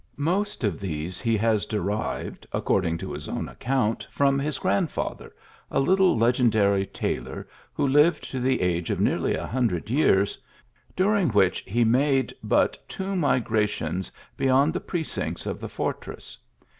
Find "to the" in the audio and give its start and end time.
8.31-8.61